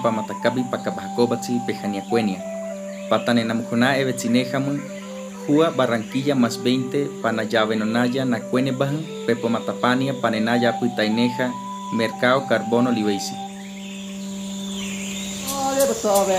[0.00, 2.40] ajena pa matakabi pa kabajacobatzi pejania cuenia.
[3.10, 4.80] Patanena mujuna evetzinejamu
[5.46, 11.50] Jua Barranquilla más 20 Panayavenonaya Nacuene Bajan Pepo Matapania Panenaya Puitaineja
[11.96, 12.92] Mercado Carbono
[15.90, 16.38] ba so ve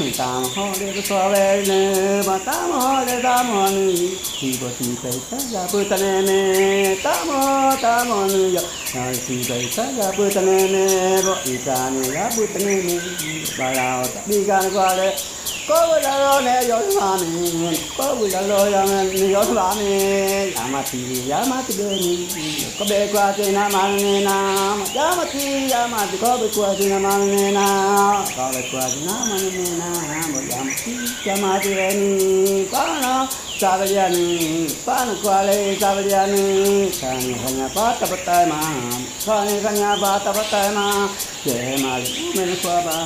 [0.00, 1.80] ni ta ma ho de ba so ve ne
[2.26, 5.84] ba ta ma ho de ta ma ni si ba si pe sa ya bu
[5.90, 6.12] ta nè.
[6.28, 7.40] ne ta ma
[7.82, 8.62] ta ma ni ya
[8.94, 10.56] na si pe sa ya bu ta nè.
[10.74, 10.84] ne
[11.26, 12.96] bo i ta ni ya bu ta ne ne
[13.58, 15.08] ba la ta bi ga ni qua de
[15.68, 17.28] கோவிலரோனே யோசுவானே
[17.96, 18.98] கோவிலரோயாமே
[19.34, 19.92] யோசுவானே
[20.56, 21.00] யாமதி
[21.30, 22.12] யாமாதி பேனி
[22.78, 30.92] கொபே குவாசி நமானே நாம் யாமதி யாமாதி கோபி குவாசி நமானே நாம் கோபி குவாசி நமானே நாம் யாமதி
[31.28, 32.10] யாமாதி பேனி
[32.74, 33.14] காணோ
[33.58, 34.24] சாவலியானி
[34.86, 36.44] பானு குவாலே சாவலியானி
[37.00, 38.60] காணி கன்யா பாத்த பத்தாயமா
[39.26, 40.86] காணி கன்யா பாத்த பத்தாயமா
[41.44, 42.96] ஜெயமாலி மேல சுவாபா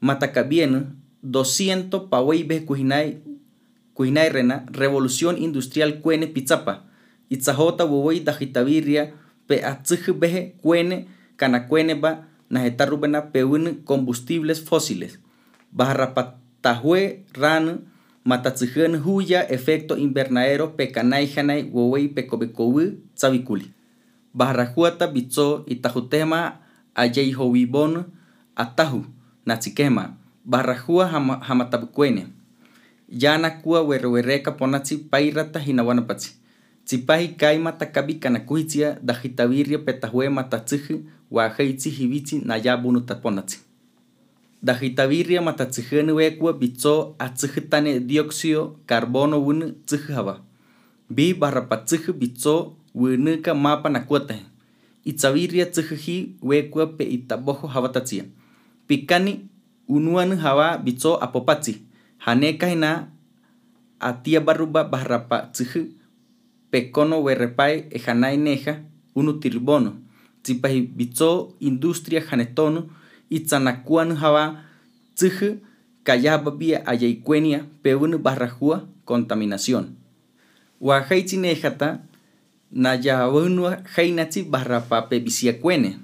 [0.00, 0.86] matakabienu
[1.24, 3.20] 200 paweibe kuhinai
[3.94, 6.84] kuhinai rena revolución industrial kuene pizzapa
[7.30, 9.12] itzahota wowoi dajitavirria
[9.46, 15.18] pe atsuhu behe kuene kana kuene ba najetarubena peun combustibles fósiles
[15.72, 16.12] barra
[16.64, 17.84] patahue ran
[18.24, 22.80] matatsuhun huya efecto invernadero pe kanai hanai wowoi pe kobekowu
[23.12, 23.68] tsabikuli
[24.32, 26.56] barra huata bitso itahutema
[26.94, 28.04] ayei howibon
[28.56, 29.04] atahu
[29.46, 32.26] natsikema barrahua hama, hamatabukuene
[33.12, 36.32] yana kuwa werwereka ponatsi pairata hinawanapatsi
[36.84, 43.73] tsipahi kai matakabi kanakuhitsia dajitavirria petahue matatsihu wahaitsi hibitsi nayabunu taponatsi
[44.64, 50.40] dajitavirria matatsihunu wekua bitso atsihitane dióxido carbono wunu tsihava
[51.10, 54.42] bi barrapatsihu bitso wunuka mapa nakuatahe
[55.04, 58.24] itsavirria tsihihi wekua pe itabojo hawatatsia
[58.88, 59.44] pikani
[59.88, 61.84] unuan hawa bitso apopatsi
[62.18, 63.12] haneka hina
[64.00, 65.92] atia baruba bahrapa tsihu
[66.74, 68.82] pekono werrepai ehanai neja
[69.14, 69.92] unu tirbono.
[70.96, 72.90] Bitso industria hanetono
[73.30, 74.64] itzanakuan hawa
[75.14, 75.58] tsihu
[76.02, 79.96] kayaba bia ayaikuenia peun barrahua contaminación
[80.80, 82.00] wahaitsi nejata
[82.72, 85.98] nayawunua hainatsi barrapa pebisia kuene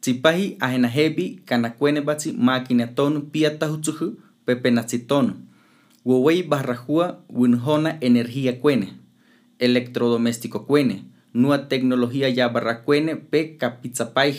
[0.00, 4.14] tsipahi ahenahebi kana kuene batsi máquina tonu piata hutsuhu
[4.46, 5.34] pepenatsi tonu.
[6.04, 8.94] Wowei barrahua winhona energía kuene.
[9.58, 11.02] Electrodoméstico kuene.
[11.34, 14.32] Nua tecnología ya barra kuene pe kapitzapai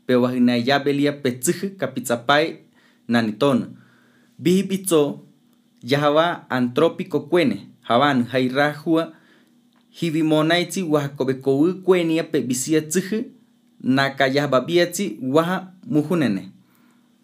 [0.00, 2.58] hai pe wahina ya belia pe tsuhu kapitzapai
[3.08, 3.76] nanitonu.
[4.38, 5.26] Bihi bitso
[5.82, 7.68] yahawa antrópico kuene.
[7.82, 9.12] Hawan hairahua
[9.90, 13.24] hivimonaitsi wahakobekowu kuenia pe bisia tsuhu
[13.80, 16.52] nakayah babietsi waha muhunene.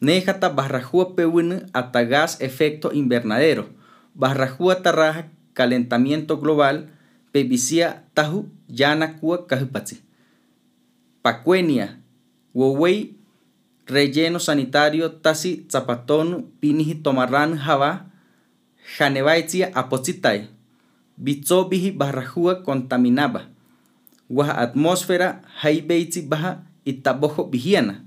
[0.00, 3.64] Nejata barrahua pewunu ata gas efecto invernadero.
[4.14, 6.88] Barrahua tarraja calentamiento global
[7.32, 10.02] pebisia tahu yana kua kahupatsi.
[11.22, 11.99] Pacuenia,
[12.56, 13.12] wowei
[13.85, 18.08] relleno sanitario tasi zapatonu pinihi tomarran hava
[18.99, 20.49] janevaitsia apotsitai.
[21.17, 23.49] Bitso bihi barrahua contaminaba
[24.31, 28.05] waha atmósfera haibeitsi baha itabojo bihiana.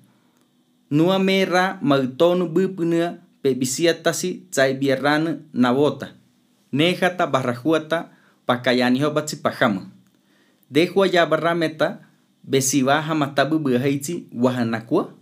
[0.89, 6.17] Nua mera mautonu bupunua pebisia tasi tsai bierranu nabota.
[6.73, 8.09] Nejata barrajuata
[8.45, 9.89] pakayaniho batsi pajama.
[10.69, 12.08] Dejua ya barrameta
[12.43, 15.13] besiba hamatabu buhaitsi wahanakua.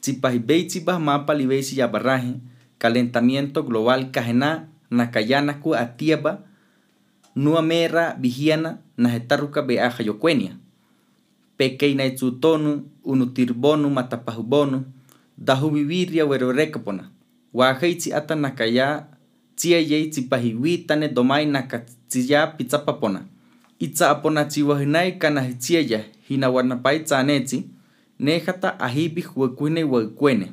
[0.00, 2.38] Tsipahi beitsi bah mapa libeisi ya barraje
[2.78, 6.44] calentamiento global kahena nakayana ku atiaba.
[7.34, 10.58] Nua mera vigiana na hetaruka be aja yokwenia
[11.58, 14.84] pekeina itsutonu unutirbono matapahubonu
[15.38, 17.10] dahu viviria werorekapona.
[17.54, 19.06] Wahaitsi ata nakaya
[19.56, 22.46] tia yei tsipahiwi tane domai naka tsiya
[23.78, 27.64] pitsapapona itsa apona tsiwahinai kana hitia ya hina wanapai tsanetsi
[28.20, 30.52] nehata ahibi huekuine huekuene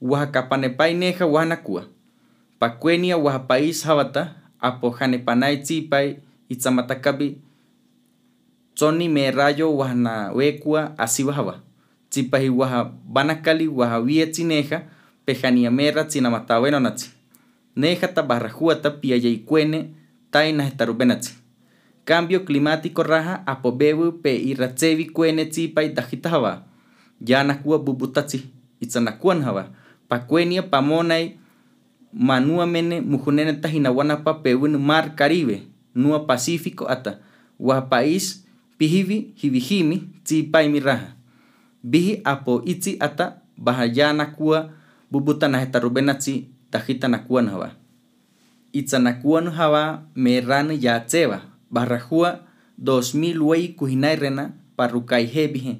[0.00, 1.84] wahakapanepai neha wahanakua
[2.58, 6.18] pakuenia wahapais hawata apo hanepanai tsipai
[6.48, 7.36] itsamatakabi
[8.74, 11.60] tsoni merayo wahana wekua asiwa hawa
[12.10, 12.48] tsipahi
[22.06, 26.62] cambio climático raja apobebu pe iratsevi kwene tsipai tajita hawa
[27.20, 28.46] yanakua bubutatsi
[28.80, 29.74] itsanakuan hawa
[30.08, 31.34] pakuenia pamonai
[32.14, 35.62] manua mene mujunene tahinawana pa pewin mar caribe
[35.94, 37.18] nua pacífico ata.
[37.58, 38.44] Wa país
[38.78, 41.16] pihivi hivihimi tsipai miraja
[41.82, 44.70] bihi apo itsi ata bahayana kua
[45.10, 47.70] bubuta na hetarubenatsi tajita nakuan hawa
[48.72, 51.00] itzanakuan hawa meran ya
[51.70, 52.40] tseba barrajua
[52.82, 55.78] 2000 wei kuhinai rena parukai hebihe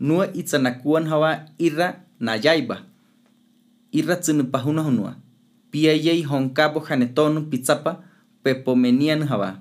[0.00, 2.82] nua itzanakuan hawa ira nayaiba.
[3.92, 5.16] Ira tsinupahuna hunua
[5.70, 8.02] pia yei honkabo hanetonu pizzapa
[8.42, 9.58] pepomenian hawa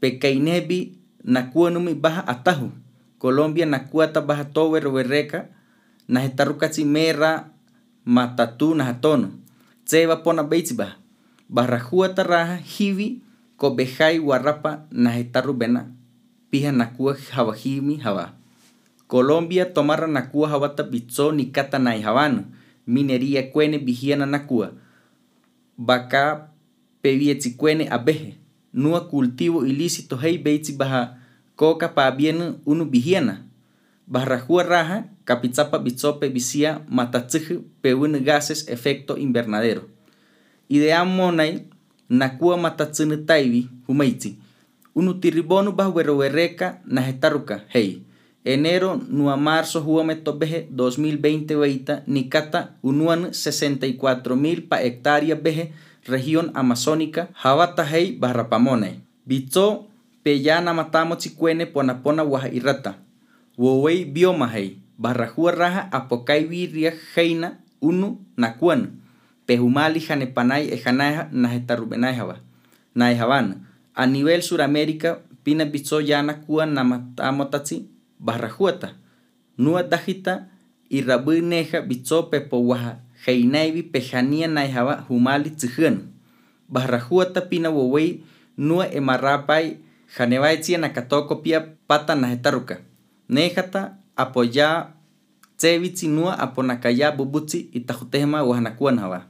[0.00, 2.70] pekainebi nakuanumi baha atahu
[3.18, 5.48] Colombia nakuata baha tower wereka
[6.08, 7.50] na hetarukatsi mera
[8.04, 9.30] matatu na hatono
[9.84, 10.96] tseba pona beitsiba
[11.48, 13.20] barrajua taraja hivi
[13.60, 15.92] kobehai warapa na hetaru bena
[16.50, 18.40] piha nakua hawahimi hawa
[19.10, 22.44] Colombia tomara nakua hawata bitso nikata nai hawanu
[22.86, 24.72] minería kwene vigiana nakua.
[25.78, 26.48] Baka
[27.02, 28.34] pevietsi kwene abeje.
[28.74, 31.18] Nua cultivo ilícito hei beitsi baja
[31.56, 33.42] coca pa bien unu vigiana
[34.06, 39.82] barrajua raja kapitsapa bitsope visia matatsiji pewin gases efecto invernadero.
[40.68, 41.04] Idea
[42.10, 44.36] monai nakua matatsini taivi humaitsi
[44.94, 48.02] unu tiribonu bah werowereka na hetaruka hei.
[48.44, 55.72] Enero nua marzo huame tobeje 2020 weita nikata unuan 64.000 pa hectárea beje
[56.06, 59.84] región amazónica hawata hei barrapamonai bitso
[60.22, 62.94] peyana matamo chikwene pona pona waha irata
[63.58, 68.88] wowei bioma hei barrajua raja apokai virria heina unu nakuan
[69.50, 72.38] pehumali janepanai ejanaja najetarubenai hawa
[72.94, 73.66] naihawan
[73.98, 77.90] a nivel suramérica pina bitso yana kuan namatamotati
[78.22, 78.94] barrajuata
[79.58, 80.46] nua dajita
[80.86, 85.98] y rabu neja bitso pepo waha heinaivi pejania naihawa humali tsihan
[86.70, 88.22] barrajuata pina wowei
[88.54, 89.82] nua emarapai
[90.18, 91.60] janevaitsia nakatoko pia
[91.90, 92.78] pata najetaruka
[93.28, 94.94] nejata apoya
[95.56, 99.26] tsevitsi nua aponakaya bubutsi itajutehma wahanakuan hawa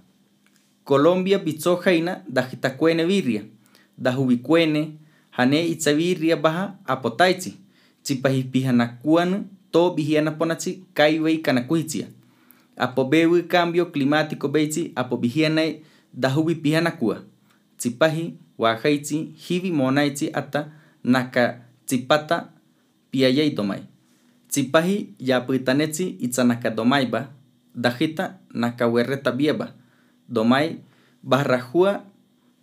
[0.90, 3.42] Colombia bitso jaina dajitakuene virria
[3.98, 4.80] dahubicuene
[5.30, 7.54] hane itzavirria baja apotaitsi
[8.02, 12.06] tzipahipihanakuan to vigiana ponatsi kaiwei kanakuitsia
[12.76, 15.82] apo bewi cambio climático beitsi apo vigianai
[16.14, 17.22] dahubi pihanakua
[17.76, 20.72] tsipahi wahaitsi hivi monaitsi ata
[21.04, 22.48] naka tsipata
[23.10, 23.82] piayai domai.
[24.48, 27.30] Tsipahi yapuitanetsi itsanaka domai ba
[27.74, 29.79] dajita naka werreta bieba
[30.30, 30.78] domai
[31.22, 32.02] barrajua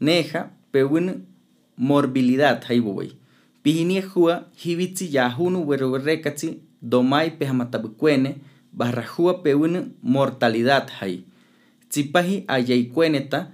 [0.01, 1.25] neja pewin
[1.77, 3.11] morbilidad haibowai
[3.63, 8.35] pihinia hua hivitsi yahunu werowerrekatsi domai pehmatabukwene
[8.73, 11.23] barrajua pewin mortalidad hai
[11.89, 13.47] tsipahi ayaicueneta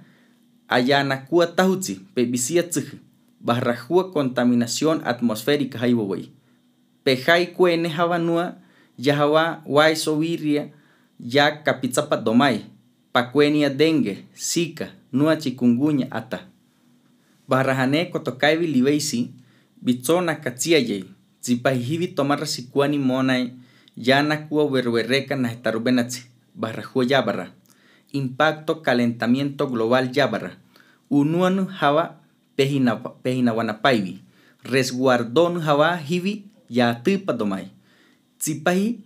[0.68, 2.98] ayanakua tahutsi pebisia tsiji
[3.40, 6.30] barrajua contaminación atmosférica haibowai
[7.04, 8.54] pejai cuene havanua
[8.98, 10.68] yahawa waisovirria
[11.20, 12.64] ya kapitsapa domai
[13.14, 16.50] pakuenia dengue zika nua chikungunya ata.
[17.48, 19.30] Barrahane kotokaivi libeisi
[19.78, 21.04] bitsona katsiayei
[21.40, 23.52] tsipahihivi tomarra sikuani monai
[23.96, 26.26] yanakua werwerreka najetarubenatsi
[26.58, 27.46] barrajua yabarra
[28.12, 30.56] impacto calentamiento global yabarra
[31.10, 32.18] unuan hawa
[33.22, 34.18] pehinawanapaivi
[34.64, 37.68] resguardon hawa hivi yatipa domai.
[38.38, 38.98] Tsipahi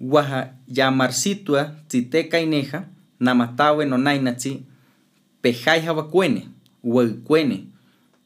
[0.00, 2.84] waha yamarsitua tsitekaineja
[3.24, 4.52] namatawe nonainatsi
[5.42, 6.48] pejai hawa kuene
[7.24, 7.64] kuene.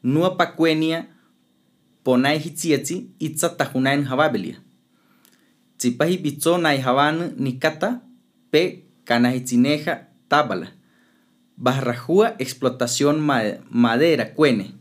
[0.03, 1.05] Nua pakuenia
[2.03, 4.55] ponai hitsiatsi itsa tajunain hawabelia
[5.77, 8.01] tsipahi bitso nai hawan nikata
[8.51, 10.67] pe kanahitzineja tabala
[11.59, 13.19] Barrajúa explotación
[13.69, 14.71] madera cuene,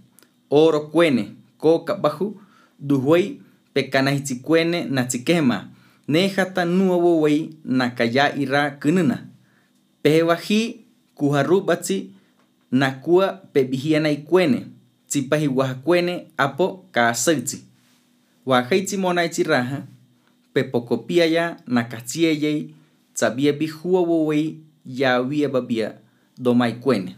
[0.49, 2.35] oro cuene, coca bajo,
[2.79, 3.43] duhuey
[3.75, 5.71] pecanaichi cuene nachiquema,
[6.07, 9.28] nejata nuevo wey nakaya ira kununa.
[10.03, 12.11] Pehewaji kuharubatsi
[12.71, 14.67] nakua pebihiana cuene,
[15.09, 15.49] tsipahi
[15.85, 17.65] cuene apo kaasagtsi.
[18.47, 19.87] Wahaitsi monaichi raja,
[20.53, 22.71] pepokopia ya nakachie
[23.15, 25.95] tsabia bihua wowei ya wia babia
[26.39, 27.17] domai cuene.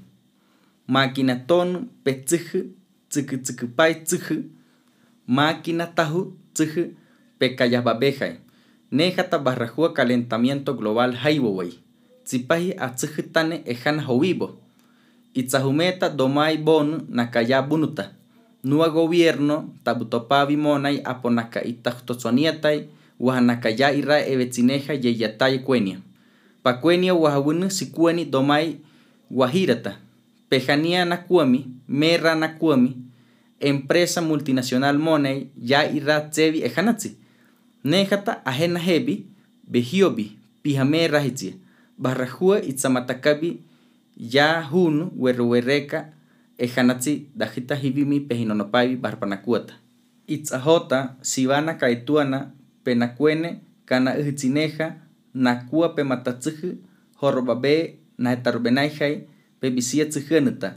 [0.88, 2.60] Máquina ton pe tsuhu,
[3.08, 4.42] tsuku tsuku pai tsuhu,
[5.28, 6.94] máquina tahu tsuhu
[7.38, 8.36] pe kayababejai.
[8.92, 11.78] Nejata barrajua calentamiento global haiwowei.
[12.30, 14.54] Tsipahi a tsuhu tane ejan howibo.
[15.34, 18.14] Itzahumeta domai bon nakaya bunuta.
[18.62, 22.86] Nua gobierno tabutopavi monai aponaka itahtotsoniatai
[23.18, 25.98] wahanakaya ira evetzineja yeyatai cuenia.
[26.62, 28.78] Pacuenia wahawunu sikuani domai
[29.30, 29.96] Guajirata,
[30.48, 32.96] Pejania Nakuami, Merra Nakuami,
[33.60, 37.16] empresa multinacional Money, ya ira tsevi ejanatsi.
[37.84, 39.26] Nejata ajena hebi,
[39.66, 41.54] behiobi, pijame rahitsi,
[42.00, 43.60] barrajúa itzamatakabi
[44.16, 46.04] ya hun huerruerreca
[46.58, 49.74] ejanatzi dajita jibimi pejinonopaibi barpanakuata.
[50.26, 52.50] Itzahota sivana caetuana
[52.84, 54.96] penacuene kana ejitzineja
[55.34, 56.78] nacua pematatzuhu
[57.20, 59.26] jorobabe naetarubenaijai
[59.60, 60.74] pebisia tzuhenuta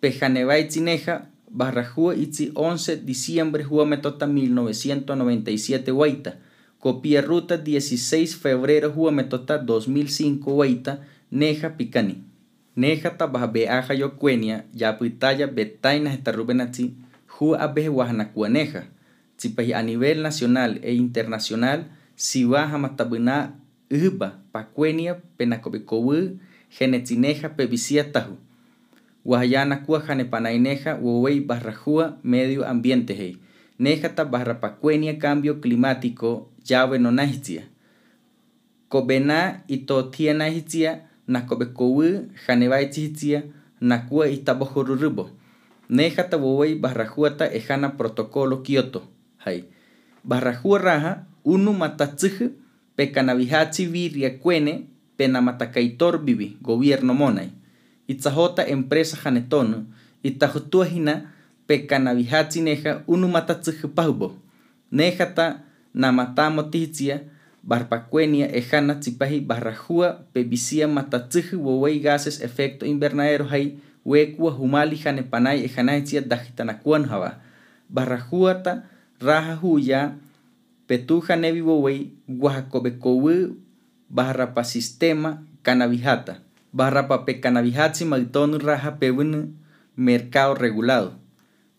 [0.00, 6.32] pejanevai tzineja barrajúa itzi 11 diciembre juametota 1997 guaita.
[6.78, 12.22] Copia ruta 16 febrero jua metota 2005 waita, neja picani.
[12.76, 16.94] Neja tababe aja yo cuenia, ya puitaya betaina etarubenatzi,
[17.26, 18.86] jua abeje wahanakuaneja.
[19.36, 23.58] Tzipahi a nivel nacional e internacional, si baja matabuna
[23.90, 26.38] uba, pacuenia, penacobecobu,
[26.78, 28.38] genetzineja pebisia tahu.
[29.24, 33.36] Wahayana kua janepanaineja wowei barrajua medio ambiente hei.
[33.78, 37.62] Nejata barrapacuenia cambio climático yawe nonaitzia.
[38.88, 43.42] Kobena ito tienaitzia na kobekowu janevaitzia
[43.80, 45.30] na kua itabojururubo.
[45.90, 49.02] Nejata wowei barrajuata ejana protocolo Kyoto.
[49.36, 49.64] Hai.
[50.24, 52.50] Barrajua raja unu matatsuhu
[52.96, 57.50] pekanavihatsi viria cuene penamatacaitor bibi, gobierno monai.
[58.08, 59.86] Itzahota empresa janetonu,
[60.22, 61.32] itahutuahina
[61.68, 64.32] pekanavihatsi neja unu matatsuhu pahubo.
[64.90, 65.60] Nejata
[65.92, 67.20] namatamo tihtzia,
[67.62, 76.24] barpacuenia ejana tzipahi barrajua pebisia matatsuhu wowei gases efecto invernadero hai wekua humali janepanai ejanaitzia
[76.24, 77.36] dajitanakuan hava.
[77.92, 78.88] Barrajuata
[79.20, 80.16] raja huya
[80.86, 83.56] petuja nevi wowei guajacobecowu
[84.08, 86.40] barrapa sistema canavijata.
[86.72, 89.52] Barrapa pe canavihatsi mautonu raja pewunu
[89.96, 91.27] mercado regulado.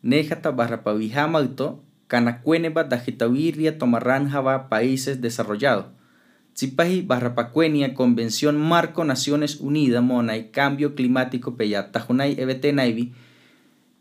[0.02, 5.86] Nejata barrapa vija mauto canacueneba dajitawiria tomarran java países desarrollados.
[6.54, 13.14] Tzipahi barrapacuenia Convención Marco Naciones Unidas monai Cambio Climático peya tajunai ebete naivi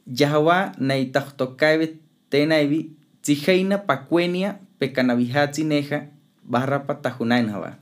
[0.06, 2.00] yahawa nai tajtokaibe
[2.30, 6.10] tenaivi tziheina pacuenia pecanavihatsi neja
[6.42, 7.78] barrapa tajunai java.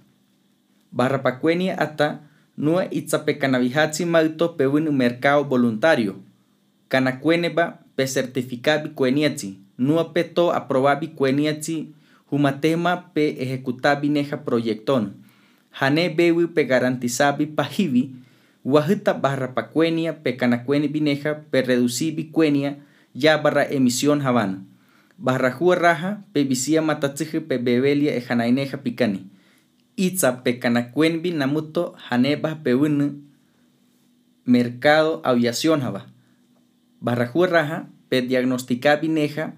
[0.92, 2.20] Barrapacuenia ata
[2.56, 6.16] nua itzapecanavihatsi mauto pewun mercado voluntario.
[6.88, 9.58] Canacueneba pe certificabi cueniatsi.
[9.76, 11.92] Nua peto aprobabi cueniatsi
[12.30, 15.12] humatema pe ejecutabi neja proyecton.
[15.70, 18.10] Hane bewi pe garantizabi pahivi
[18.64, 22.76] wahita barrapacuenia pe canacueni bineja pe reducibi cuenia
[23.14, 24.64] ya barra emisión havana.
[25.18, 29.30] Barrajua raja pe visia matatsihi pe bebelia ejanaineja picani.
[29.96, 33.22] Itza pe canacuenbi namuto haneba pewunu
[34.44, 36.15] mercado aviación hava.
[37.00, 39.52] Barrajua raja pe diagnosticabi neja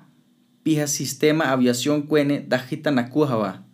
[0.63, 3.65] pija sistema aviación cuene dajita nakuhava.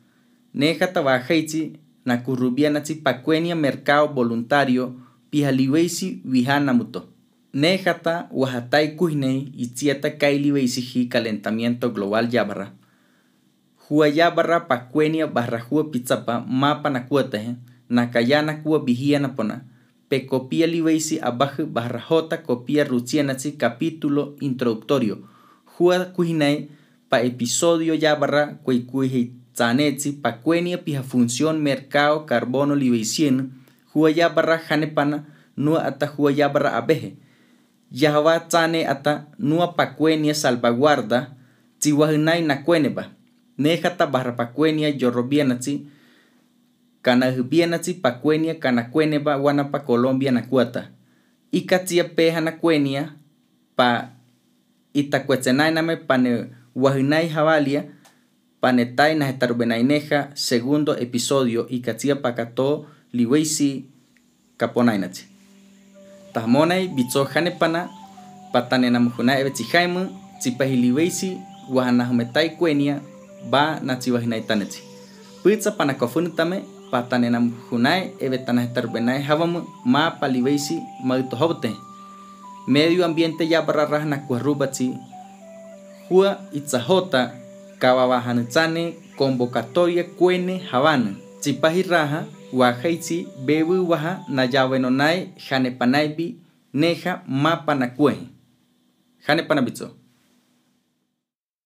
[0.52, 4.94] Neja tabajaitsi nakurubianatsi pacuenia mercado voluntario
[5.30, 7.08] pija liweisi vihanamuto.
[7.54, 12.72] Nejata wahatai kuhnei itziata kailiweisihi calentamiento global yabarra.
[13.88, 17.54] Hua yabarra pacuenia barra hua pizzapa mapa nakuatahe
[17.88, 19.18] nakayana kua vihia
[20.14, 20.20] napona.
[20.20, 25.18] Pe copia liweisi abajo barra jota copia rutsianatsi capítulo introductorio.
[25.78, 26.68] Hua kuhinai
[27.08, 33.50] pa episodio yabarra kuikuihi tsanetsi pacuenia pija función mercado carbono liweisien.
[33.92, 35.24] Hua yabarra hanepana
[35.56, 37.16] nua ata hua yabarra abeje.
[37.92, 41.30] Yahwa tsane ata nua pacuenia salvaguarda
[41.78, 43.10] tziwahunai nacueneba.
[43.58, 44.34] Nejata barra
[44.98, 45.93] yorobianatsi kana
[47.36, 50.90] hubianatsi pacuenia kana cueneba wanapa Colombia nacuata.
[51.54, 53.14] ikatia peja na cuenia
[53.76, 54.10] pa
[54.94, 57.84] itacuetzenainame pane wahunai javalia
[58.60, 59.32] panetai na
[59.82, 63.84] neja segundo episodio ikatia pakato liweisi
[64.56, 65.26] kaponainati.
[66.32, 67.88] Tahmonai bitso hanepana
[68.52, 71.38] patane na muhunai ebetzihaimu tzipahiliweisi
[71.70, 73.00] wahanahumetai cuenia
[73.50, 74.82] ba na tziwahinai tanetzi.
[75.44, 81.74] Pizza panakofunitame patane na muhunai ebetanahtarbenai havamu ma paliweisi mautohobte.
[82.70, 84.94] Medio ambiente ya bararrah na kuarrubatzi
[86.08, 87.34] hua itzahota
[87.78, 91.18] kawabahanutzane convocatoria cuene havana.
[91.40, 96.36] Tzipahiraha wahaitzi bebu waha nayawenonai janepanaibi
[96.74, 98.16] neja ma panakue.
[99.26, 99.90] Jane panabitzo.